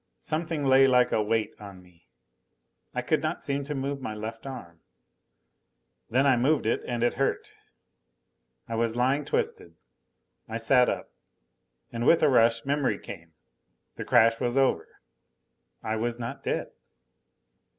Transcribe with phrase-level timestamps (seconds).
[0.21, 2.07] Something lay like a weight on me.
[2.91, 4.81] I could not seem to move my left arm.
[6.09, 7.53] Then I moved it and it hurt.
[8.67, 9.75] I was lying twisted.
[10.49, 11.11] I sat up.
[11.91, 13.35] And with a rush, memory came.
[13.95, 14.87] The crash was over.
[15.83, 16.71] I was not dead.